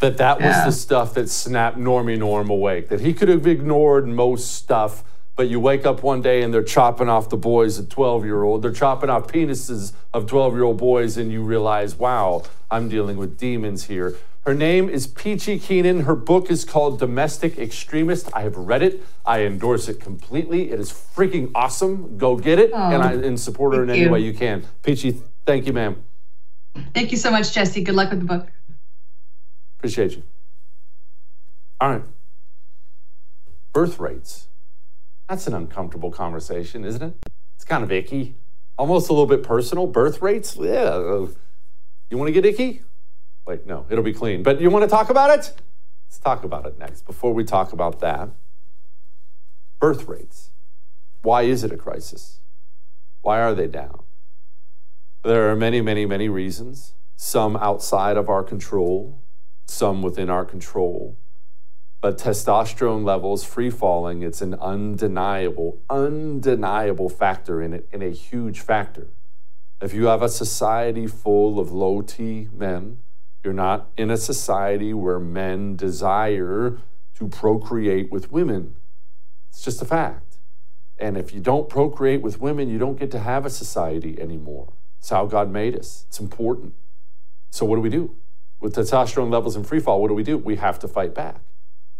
[0.00, 0.64] that that was Yeah.
[0.66, 2.88] the stuff that snapped Normie Norm awake.
[2.88, 5.04] That he could have ignored most stuff,
[5.36, 8.42] but you wake up one day and they're chopping off the boys of 12 year
[8.42, 12.88] old, they're chopping off penises of 12 year old boys, and you realize, wow, I'm
[12.88, 14.16] dealing with demons here.
[14.46, 16.02] Her name is Peachy Keenan.
[16.02, 18.30] Her book is called Domestic Extremist.
[18.32, 19.02] I have read it.
[19.24, 20.70] I endorse it completely.
[20.70, 22.16] It is freaking awesome.
[22.16, 24.10] Go get it, and oh, I and support her in any you.
[24.10, 24.64] way you can.
[24.84, 26.00] Peachy, thank you, ma'am.
[26.94, 27.82] Thank you so much, Jesse.
[27.82, 28.46] Good luck with the book.
[29.80, 30.22] Appreciate you.
[31.80, 32.04] All right.
[33.72, 34.46] Birth rates.
[35.28, 37.14] That's an uncomfortable conversation, isn't it?
[37.56, 38.36] It's kind of icky,
[38.78, 39.88] almost a little bit personal.
[39.88, 40.56] Birth rates?
[40.56, 41.26] Yeah.
[42.10, 42.82] You want to get icky?
[43.46, 44.42] Wait, no, it'll be clean.
[44.42, 45.52] But you want to talk about it?
[46.08, 47.06] Let's talk about it next.
[47.06, 48.30] Before we talk about that,
[49.80, 50.50] birth rates.
[51.22, 52.40] Why is it a crisis?
[53.22, 54.02] Why are they down?
[55.24, 59.20] There are many, many, many reasons, some outside of our control,
[59.66, 61.16] some within our control.
[62.00, 68.60] But testosterone levels free falling, it's an undeniable, undeniable factor in it, and a huge
[68.60, 69.08] factor.
[69.80, 72.98] If you have a society full of low T men,
[73.46, 76.78] you're not in a society where men desire
[77.14, 78.74] to procreate with women.
[79.48, 80.38] It's just a fact.
[80.98, 84.72] And if you don't procreate with women, you don't get to have a society anymore.
[84.98, 86.06] It's how God made us.
[86.08, 86.74] It's important.
[87.50, 88.16] So what do we do?
[88.58, 90.36] With testosterone levels in free fall, what do we do?
[90.36, 91.40] We have to fight back.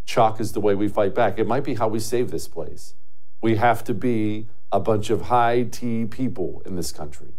[0.06, 1.38] CHOQ is the way we fight back.
[1.38, 2.94] It might be how we save this place.
[3.40, 7.34] We have to be a bunch of high T people in this country.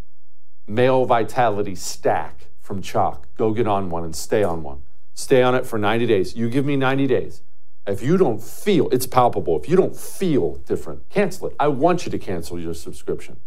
[0.65, 3.23] Male vitality stack from CHOQ.
[3.37, 4.81] Go get on one and stay on one.
[5.13, 6.35] Stay on it for 90 days.
[6.35, 7.41] You give me 90 days.
[7.87, 9.57] If you don't feel, it's palpable.
[9.57, 11.55] If you don't feel different, cancel it.
[11.61, 13.39] I want you to cancel your subscription.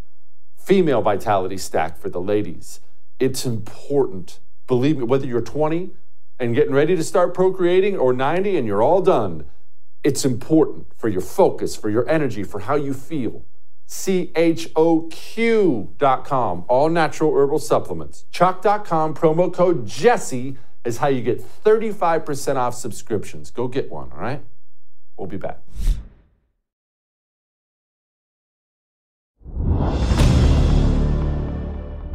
[0.56, 2.80] Female vitality stack for the ladies.
[3.18, 4.40] It's important.
[4.66, 5.90] Believe me, whether you're 20
[6.38, 9.44] and getting ready to start procreating or 90 and you're all done,
[10.02, 13.44] it's important for your focus, for your energy, for how you feel.
[13.90, 15.05] CHOQ.com,
[16.68, 18.24] all natural herbal supplements.
[18.33, 23.50] CHOQ.com, promo code Jesse is how you get 35% off subscriptions.
[23.50, 24.44] Go get one, all right?
[25.16, 25.59] We'll be back.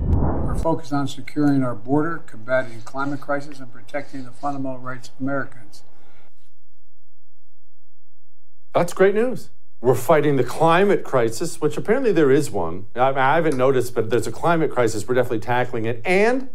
[0.09, 5.15] We're focused on securing our border, combating climate crisis, and protecting the fundamental rights of
[5.19, 5.83] Americans.
[8.73, 9.49] That's great news.
[9.81, 12.87] We're fighting the climate crisis, which apparently there is one.
[12.95, 15.07] I, I haven't noticed, but there's a climate crisis.
[15.07, 16.49] We're definitely tackling it and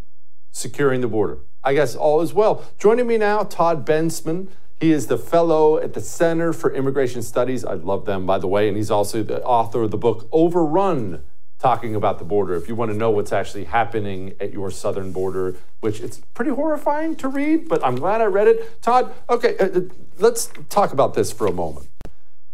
[0.50, 1.38] securing the border.
[1.62, 2.64] I guess all is well.
[2.78, 4.48] Joining me now, Todd Bensman.
[4.80, 7.64] He is the fellow at the Center for Immigration Studies.
[7.64, 11.22] I love them, by the way, and he's also the author of the book Overrun,
[11.58, 12.54] talking about the border.
[12.56, 16.50] If you want to know what's actually happening at your southern border, which it's pretty
[16.50, 18.80] horrifying to read, but I'm glad I read it.
[18.80, 19.80] Todd, okay, uh, uh,
[20.18, 21.86] let's talk about this for a moment.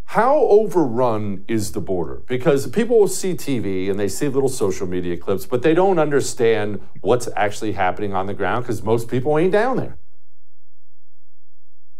[0.07, 2.23] How overrun is the border?
[2.27, 5.99] Because people will see TV and they see little social media clips, but they don't
[5.99, 9.99] understand what's actually happening on the ground because most people ain't down there.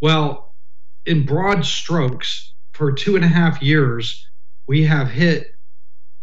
[0.01, 0.55] Well,
[1.05, 4.29] in broad strokes, for two and a half years,
[4.69, 5.55] we have hit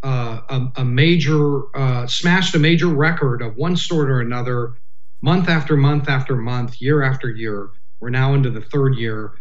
[0.04, 4.76] uh, a, a, major, uh, smashed a major record of one sort or another,
[5.22, 7.70] month after month after month, year after year.
[8.00, 9.34] We're now into the third year.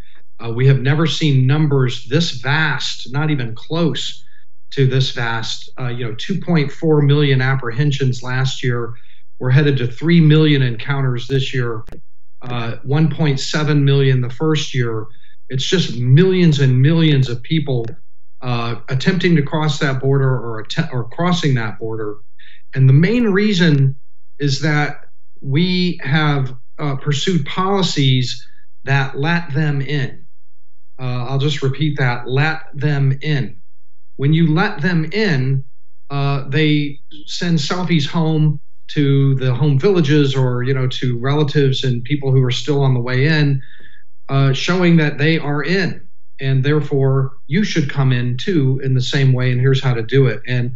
[0.44, 4.24] Uh, we have never seen numbers this vast, not even close
[4.72, 5.70] to this vast.
[5.80, 8.94] Uh, you know, 2.4 million apprehensions last year.
[9.38, 11.84] We're headed to 3 million encounters this year,
[12.42, 15.06] uh, 1.7 million the first year.
[15.48, 17.86] It's just millions and millions of people
[18.42, 22.16] uh, attempting to cross that border or att- or crossing that border.
[22.74, 23.96] And the main reason
[24.38, 25.06] is that
[25.40, 28.46] we have uh, pursued policies
[28.84, 30.21] that let them in.
[31.02, 33.58] Uh, I'll just repeat that: let them in.
[34.16, 35.64] When you let them in,
[36.10, 42.04] uh, they send selfies home to the home villages or you know to relatives and
[42.04, 43.62] people who are still on the way in,
[44.30, 46.08] uh, showing that they are in
[46.40, 50.02] and therefore you should come in too in the same way and here's how to
[50.02, 50.72] do it and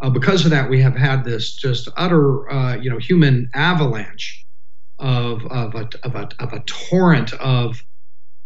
[0.00, 4.46] uh, because of that we have had this just utter uh, you know human avalanche
[5.00, 7.84] of of a, of a, of a torrent of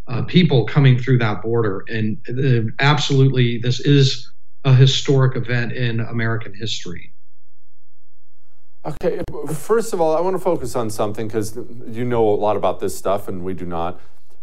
[0.08, 4.30] uh, people coming through that border and uh, absolutely this is
[4.64, 7.12] a historic event in american history
[8.84, 9.20] okay
[9.52, 12.80] first of all i want to focus on something because you know a lot about
[12.80, 14.00] this stuff and we do not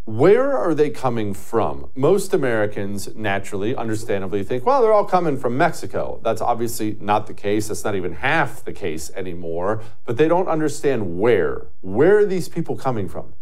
[0.09, 1.91] where are they coming from?
[1.93, 6.19] Most Americans naturally, understandably, think, well, they're all coming from Mexico.
[6.23, 7.67] That's obviously not the case.
[7.67, 9.83] That's not even half the case anymore.
[10.05, 11.67] But they don't understand where.
[11.81, 13.33] Where are these people coming from?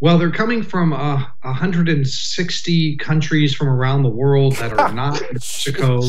[0.00, 6.00] Well, they're coming from uh, 160 countries from around the world that are not Mexico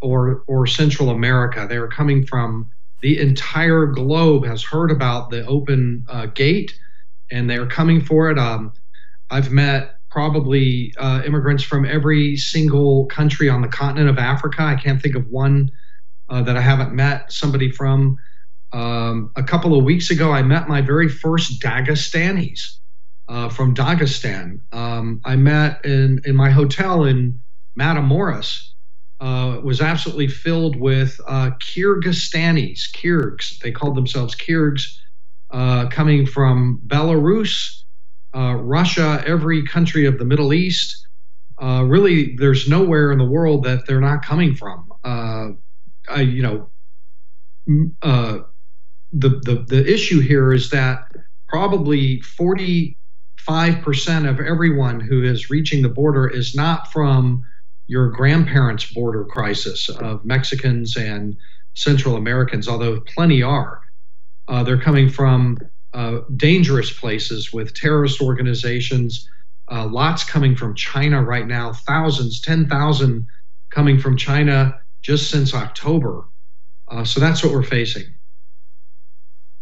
[0.00, 1.66] or or Central America.
[1.68, 2.70] They are coming from
[3.02, 6.78] the entire globe has heard about the open uh, gate
[7.30, 8.38] and they're coming for it.
[8.38, 8.72] Um,
[9.30, 14.62] I've met probably uh, immigrants from every single country on the continent of Africa.
[14.62, 15.70] I can't think of one
[16.30, 18.18] uh, that I haven't met somebody from.
[18.72, 22.77] Um, a couple of weeks ago, I met my very first Dagestanis
[23.28, 24.60] uh, from Dagestan.
[24.72, 27.40] Um, I met in, in my hotel in
[27.78, 28.70] Matamoros.
[29.20, 33.58] Uh, was absolutely filled with uh, Kyrgyzstanis, Kyrgyz.
[33.58, 34.96] They called themselves Kyrgyz,
[35.50, 37.82] uh, coming from Belarus,
[38.32, 41.04] uh, Russia, every country of the Middle East.
[41.60, 44.92] Uh, really, there's nowhere in the world that they're not coming from.
[45.04, 46.70] I, you know,
[47.66, 48.48] the,
[49.12, 51.10] the the issue here is that
[51.48, 52.96] probably 40
[53.48, 57.44] 5% of everyone who is reaching the border is not from
[57.86, 61.34] your grandparents' border crisis of Mexicans and
[61.74, 63.80] Central Americans, although plenty are.
[64.48, 65.56] Uh, they're coming from
[65.94, 69.26] uh, dangerous places with terrorist organizations,
[69.70, 73.26] uh, lots coming from China right now, thousands, 10,000
[73.70, 76.24] coming from China just since October.
[76.88, 78.17] Uh, so that's what we're facing.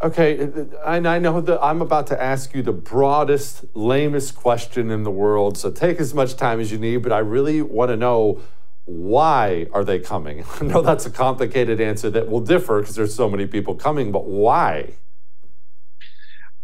[0.03, 0.51] Okay,
[0.85, 5.11] and I know that I'm about to ask you the broadest, lamest question in the
[5.11, 5.57] world.
[5.57, 8.43] So take as much time as you need, but I really want to know
[8.85, 10.45] why are they coming?
[10.61, 14.13] I know that's a complicated answer that will differ because there's so many people coming,
[14.13, 14.93] but why?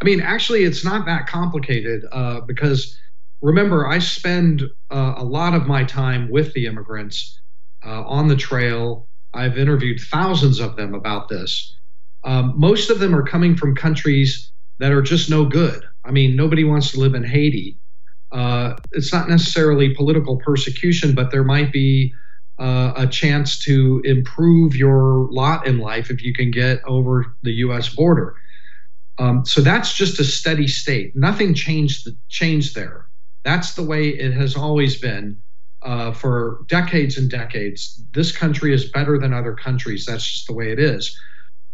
[0.01, 2.99] I mean, actually, it's not that complicated uh, because
[3.41, 7.41] remember, I spend uh, a lot of my time with the immigrants
[7.85, 9.09] uh, on the trail.
[9.33, 11.79] I've interviewed thousands of them about this.
[12.25, 15.85] Um, most of them are coming from countries that are just no good.
[16.05, 17.79] I mean, nobody wants to live in Haiti.
[18.31, 22.13] Uh, it's not necessarily political persecution, but there might be
[22.59, 27.53] uh, a chance to improve your lot in life if you can get over the
[27.53, 27.89] U.S.
[27.89, 28.35] border.
[29.19, 31.15] Um, so that's just a steady state.
[31.15, 33.07] Nothing changed changed there.
[33.45, 35.43] That's the way it has always been
[35.83, 38.03] uh, for decades and decades.
[38.13, 40.07] This country is better than other countries.
[40.07, 41.19] That's just the way it is.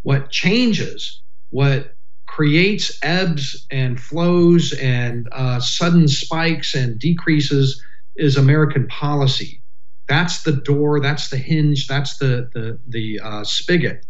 [0.03, 1.95] What changes, what
[2.27, 7.83] creates ebbs and flows and uh, sudden spikes and decreases
[8.17, 9.63] is American policy.
[10.09, 14.07] That's the door, that's the hinge, that's the the the uh, spigot.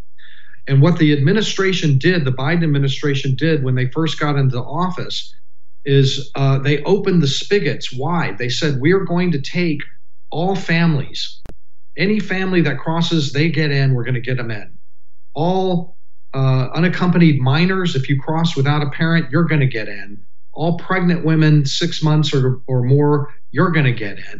[0.66, 5.34] And what the administration did, the Biden administration did when they first got into office,
[5.84, 8.38] is uh, they opened the spigots wide.
[8.38, 9.80] They said we're going to take
[10.30, 11.40] all families,
[11.96, 13.94] any family that crosses, they get in.
[13.94, 14.77] We're going to get them in.
[15.38, 15.96] All
[16.34, 20.08] uh, unaccompanied minors, if you cross without a parent, you're going to get in.
[20.52, 23.16] All pregnant women, six months or, or more,
[23.54, 24.38] you're going to get in.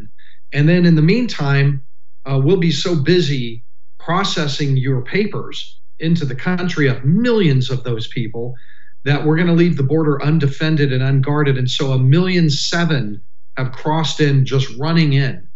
[0.57, 1.69] And then in the meantime,
[2.27, 3.65] uh, we'll be so busy
[4.09, 5.57] processing your papers
[6.07, 8.55] into the country of millions of those people
[9.05, 11.57] that we're going to leave the border undefended and unguarded.
[11.59, 13.23] And so a million seven
[13.57, 15.47] have crossed in just running in.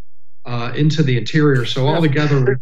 [0.45, 1.65] uh, into the interior.
[1.65, 2.61] So altogether,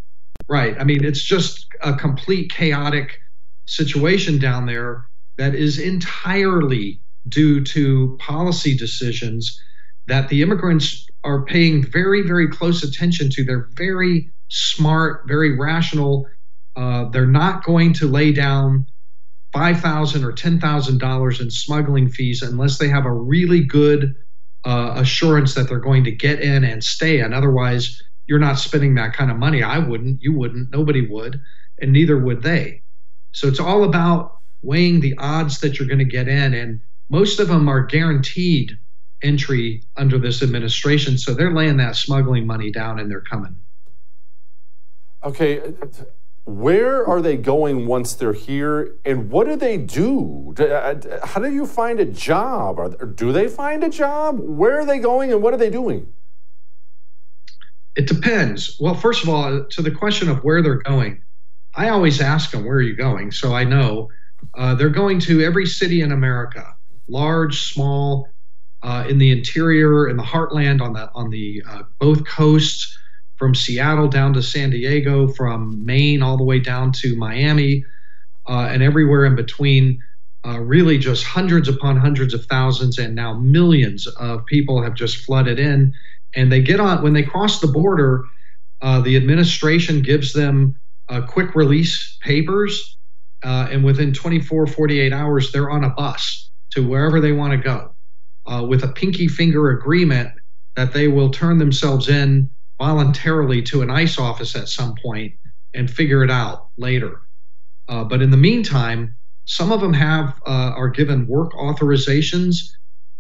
[0.51, 0.77] right?
[0.81, 3.21] I mean, it's just a complete chaotic
[3.67, 5.07] situation down there
[5.39, 9.61] that is entirely due to policy decisions
[10.09, 13.45] that the immigrants are paying very, very close attention to.
[13.45, 16.27] They're very smart, very rational.
[16.77, 18.87] Uh, they're not going to lay down
[19.53, 24.15] five thousand or ten thousand dollars in smuggling fees unless they have a really good
[24.67, 27.33] uh, assurance that they're going to get in and stay in.
[27.33, 29.61] Otherwise, you're not spending that kind of money.
[29.65, 30.23] I wouldn't.
[30.23, 30.71] You wouldn't.
[30.71, 31.41] Nobody would,
[31.81, 32.83] and neither would they.
[33.33, 37.41] So it's all about weighing the odds that you're going to get in, and most
[37.41, 38.79] of them are guaranteed
[39.21, 41.19] entry under this administration.
[41.19, 43.57] So they're laying that smuggling money down and they're coming.
[45.25, 45.61] Okay,
[46.45, 50.55] where are they going once they're here, and what do they do?
[50.57, 50.95] Uh,
[51.27, 53.17] how do you find a job?
[53.17, 54.39] Do they find a job?
[54.39, 56.13] Where are they going, and what are they doing?
[57.97, 58.77] It depends.
[58.81, 61.23] Well, first of all, to the question of where they're going,
[61.75, 64.11] I always ask them, "Where are you going?" So I know
[64.55, 66.75] uh, they're going to every city in America,
[67.09, 68.29] large, small,
[68.83, 72.97] uh, in the interior, in the heartland, on the on the uh, both coasts
[73.37, 77.85] from Seattle down to San Diego, from Maine all the way down to Miami,
[78.49, 80.03] uh, and everywhere in between.
[80.47, 85.19] Uh, really, just hundreds upon hundreds of thousands, and now millions of people have just
[85.19, 85.93] flooded in.
[86.35, 88.25] And they get on when they cross the border.
[88.81, 92.97] Uh, the administration gives them uh, quick release papers,
[93.43, 97.59] uh, and within 24, 48 hours, they're on a bus to wherever they want to
[97.59, 97.95] go
[98.47, 100.31] uh, with a pinky finger agreement
[100.77, 105.35] that they will turn themselves in voluntarily to an ICE office at some point
[105.75, 107.23] and figure it out later.
[107.89, 109.15] Uh, but in the meantime,
[109.45, 112.71] some of them have uh, are given work authorizations.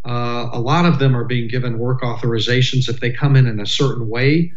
[0.05, 3.61] Uh, a lot of them are being given work authorizations if they come in in
[3.61, 4.53] a certain way,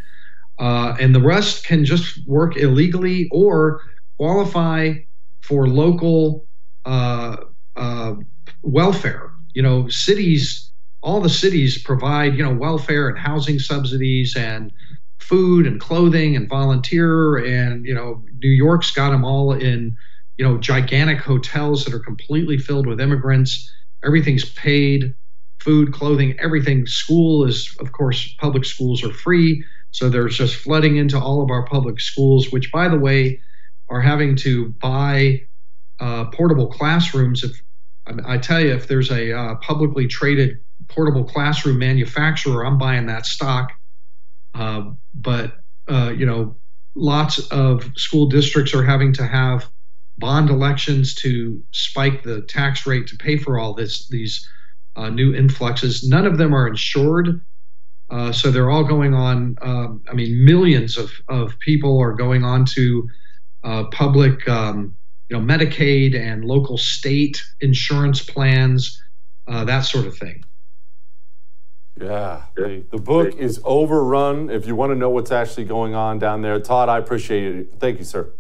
[0.60, 3.82] uh, and the rest can just work illegally or
[4.18, 4.94] qualify
[5.42, 6.48] for local
[6.86, 7.36] uh,
[7.76, 8.14] uh,
[8.62, 9.32] welfare.
[9.54, 10.72] You know, cities
[11.04, 14.72] all the cities provide you know welfare and housing subsidies and
[15.20, 19.96] food and clothing and volunteer and you know New York's got them all in
[20.38, 23.72] you know gigantic hotels that are completely filled with immigrants
[24.04, 25.14] everything's paid
[25.64, 26.86] food clothing everything.
[26.86, 29.64] School is of course public schools are free.
[29.92, 33.40] So there's just flooding into all of our public schools which by the way
[33.90, 35.42] are having to buy
[36.00, 37.44] uh, portable classrooms.
[37.44, 37.62] If
[38.26, 40.60] I, tell you if there's a uh, publicly traded
[40.90, 43.72] portable classroom manufacturer i'm buying that stock.
[44.54, 46.56] Uh, but uh, you know,
[46.96, 49.70] lots of school districts are having to have
[50.18, 54.48] bond elections to spike the tax rate to pay for all this these
[54.96, 56.08] uh, new influxes.
[56.08, 57.42] None of them are insured,
[58.10, 59.56] uh, so they're all going on.
[59.62, 63.10] Um, I mean, millions of of people are going on to
[63.64, 64.96] uh, public, um,
[65.30, 69.02] you know, Medicaid and local state insurance plans,
[69.48, 70.44] uh, that sort of thing.
[72.00, 74.50] Yeah, the, the book is overrun.
[74.50, 77.74] If you want to know what's actually going on down there, Todd, I appreciate it.
[77.80, 78.34] Thank you, sir.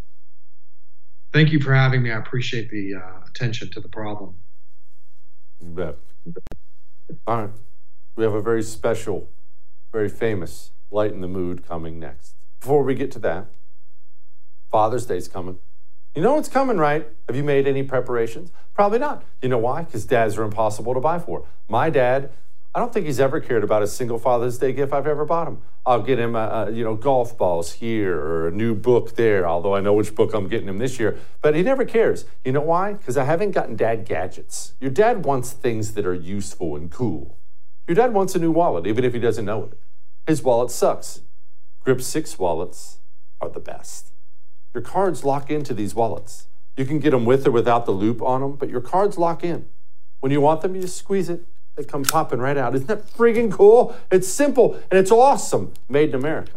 [1.31, 2.11] Thank you for having me.
[2.11, 4.35] I appreciate the uh, attention to the problem.
[5.59, 5.97] You bet.
[7.27, 7.49] All right.
[8.15, 9.29] We have a very special,
[9.91, 12.35] very famous Lighten the Mood coming next.
[12.59, 13.47] Before we get to that,
[14.71, 15.57] Father's Day's coming.
[16.15, 17.07] You know what's coming, right?
[17.27, 18.51] Have you made any preparations?
[18.73, 19.23] Probably not.
[19.41, 19.81] You know why?
[19.81, 21.45] Because dads are impossible to buy for.
[21.67, 22.31] My dad
[22.75, 25.47] I don't think he's ever cared about a single Father's Day gift I've ever bought
[25.47, 25.61] him.
[25.85, 29.47] I'll get him, a, a, you know, golf balls here or a new book there,
[29.47, 31.19] although I know which book I'm getting him this year.
[31.41, 32.25] But he never cares.
[32.43, 32.93] You know why?
[32.93, 34.73] Because I haven't gotten dad gadgets.
[34.79, 37.37] Your dad wants things that are useful and cool.
[37.87, 39.79] Your dad wants a new wallet, even if he doesn't know it.
[40.25, 41.21] His wallet sucks.
[41.81, 42.99] Grip 6 wallets
[43.39, 44.13] are the best.
[44.73, 46.47] Your cards lock into these wallets.
[46.75, 49.43] You can get them with or without the loop on them, but your cards lock
[49.43, 49.67] in.
[50.21, 51.45] When you want them, you just squeeze it
[51.75, 52.75] they come popping right out.
[52.75, 53.95] Isn't that freaking cool?
[54.11, 55.73] It's simple and it's awesome.
[55.89, 56.53] Made in America.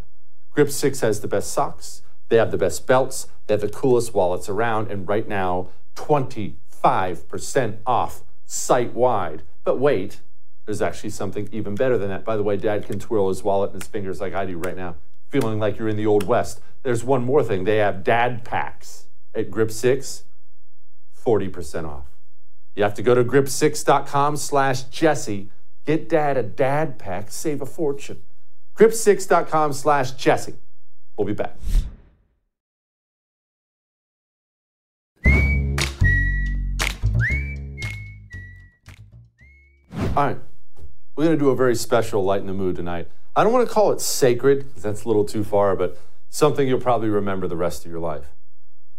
[0.50, 2.02] Grip 6 has the best socks.
[2.28, 3.28] They have the best belts.
[3.46, 4.90] They have the coolest wallets around.
[4.90, 9.42] And right now, 25% off site wide.
[9.64, 10.20] But wait,
[10.64, 12.24] there's actually something even better than that.
[12.24, 14.76] By the way, dad can twirl his wallet in his fingers like I do right
[14.76, 14.96] now,
[15.28, 16.60] feeling like you're in the Old West.
[16.82, 17.64] There's one more thing.
[17.64, 20.24] They have dad packs at Grip 6,
[21.24, 22.15] 40% off.
[22.76, 25.48] You have to go to grip6.com slash Jesse.
[25.86, 28.22] Get dad a dad pack, save a fortune.
[28.76, 30.54] Grip6.com slash Jesse.
[31.16, 31.56] We'll be back.
[40.14, 40.38] All right,
[41.14, 43.08] we're going to do a very special Lighten the Mood tonight.
[43.34, 45.98] I don't want to call it sacred, because that's a little too far, but
[46.30, 48.35] something you'll probably remember the rest of your life.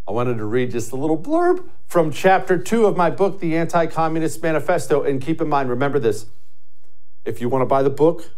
[0.08, 3.58] I wanted to read just a little blurb from chapter two of my book, The
[3.58, 5.04] Anti Communist Manifesto.
[5.04, 6.28] And keep in mind, remember this
[7.26, 8.32] if you want to buy the book,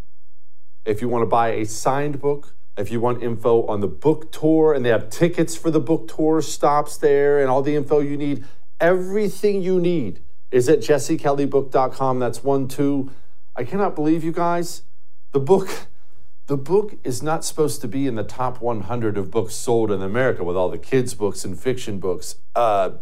[0.84, 4.32] if you want to buy a signed book, if you want info on the book
[4.32, 8.00] tour, and they have tickets for the book tour stops there and all the info
[8.00, 8.46] you need,
[8.80, 12.18] everything you need is at jessekellybook.com.
[12.18, 13.12] That's one, two.
[13.56, 14.84] I cannot believe you guys.
[15.34, 15.70] The book,
[16.50, 20.02] the book is not supposed to be in the top 100 of books sold in
[20.02, 22.38] America with all the kids' books and fiction books.
[22.56, 22.94] Uh,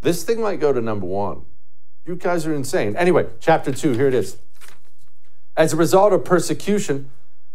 [0.00, 1.42] this thing might go to number one.
[2.04, 2.96] You guys are insane.
[2.96, 4.38] Anyway, chapter two, here it is.
[5.56, 7.12] As a result of persecution,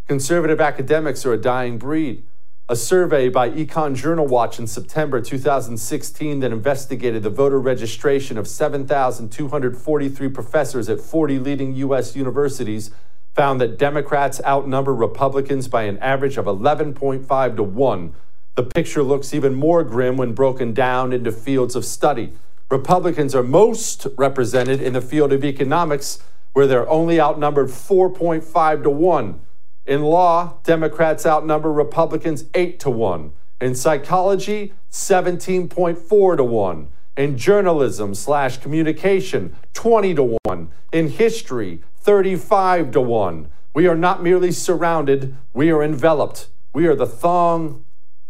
[0.07, 2.23] conservative academics are a dying breed.
[2.69, 8.47] A survey by Econ Journal Watch in September 2016 that investigated the voter registration of
[8.47, 12.15] 7,243 professors at 40 leading U.S.
[12.15, 12.91] universities
[13.35, 18.13] found that Democrats outnumber Republicans by an average of 11.5 to 1.
[18.55, 22.31] The picture looks even more grim when broken down into fields of study.
[22.71, 26.19] Republicans are most represented in the field of economics,
[26.53, 29.41] where they're only outnumbered 4.5 to 1.
[29.85, 33.33] In law, Democrats outnumber Republicans 8 to 1.
[33.59, 36.87] In psychology, 17.4 to 1.
[37.17, 40.71] In journalism slash communication, 20 to 1.
[40.93, 43.49] In history, 35 to 1.
[43.73, 46.49] We are not merely surrounded, we are enveloped.
[46.71, 47.83] We are the thong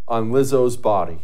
[0.07, 1.19] on Lizzo's body.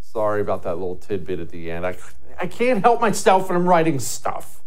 [0.00, 1.86] Sorry about that little tidbit at the end.
[1.86, 1.96] I,
[2.38, 4.62] I can't help myself when I'm writing stuff.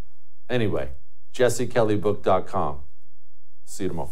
[0.50, 0.92] Anyway,
[1.34, 2.80] jessekellybook.com.
[3.66, 4.12] See you tomorrow.